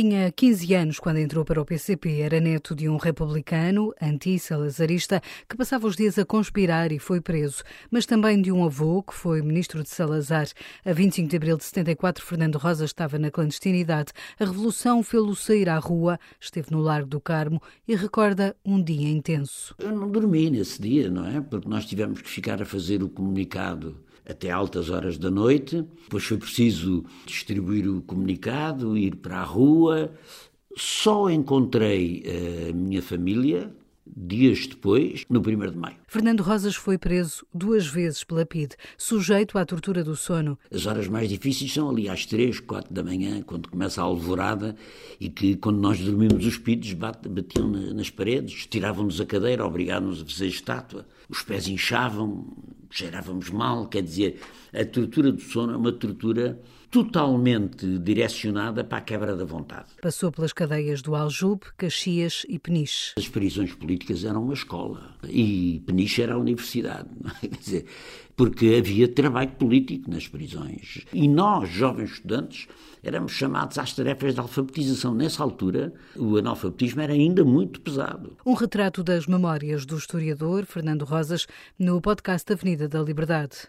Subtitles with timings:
[0.00, 2.20] Tinha 15 anos quando entrou para o PCP.
[2.20, 7.64] Era neto de um republicano, anti-salazarista, que passava os dias a conspirar e foi preso,
[7.90, 10.46] mas também de um avô que foi ministro de Salazar.
[10.84, 14.12] A 25 de abril de 74, Fernando Rosa estava na clandestinidade.
[14.38, 19.08] A revolução fê-lo sair à rua, esteve no Largo do Carmo e recorda um dia
[19.08, 19.74] intenso.
[19.80, 21.40] Eu não dormi nesse dia, não é?
[21.40, 23.96] Porque nós tivemos que ficar a fazer o comunicado
[24.28, 25.84] até altas horas da noite.
[26.04, 30.12] Depois foi preciso distribuir o comunicado, ir para a rua.
[30.76, 32.22] Só encontrei
[32.68, 33.72] a minha família
[34.16, 35.96] dias depois, no 1 de maio.
[36.06, 40.58] Fernando Rosas foi preso duas vezes pela PIDE, sujeito à tortura do sono.
[40.72, 44.74] As horas mais difíceis são ali às 3, 4 da manhã, quando começa a alvorada
[45.20, 50.24] e que quando nós dormimos os pidos batiam nas paredes, tiravam-nos a cadeira, obrigavam-nos a
[50.24, 51.06] fazer estátua.
[51.28, 52.46] Os pés inchavam,
[52.90, 54.40] cheirávamos mal, quer dizer,
[54.72, 56.60] a tortura do sono é uma tortura
[56.90, 59.88] totalmente direcionada para a quebra da vontade.
[60.00, 63.12] Passou pelas cadeias do Aljube, Caxias e Peniche.
[63.16, 67.08] As prisões políticas eram uma escola e Peniche era a universidade,
[67.42, 67.46] é?
[67.48, 67.86] quer dizer,
[68.36, 71.04] porque havia trabalho político nas prisões.
[71.12, 72.68] E nós, jovens estudantes,
[73.02, 75.14] éramos chamados às tarefas de alfabetização.
[75.14, 78.36] Nessa altura, o analfabetismo era ainda muito pesado.
[78.46, 81.46] Um retrato das memórias do historiador Fernando Rosas
[81.78, 83.68] no podcast Avenida da Liberdade.